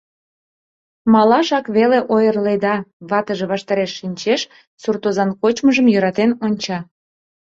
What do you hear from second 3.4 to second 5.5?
ваштареш шинчеш, суртозан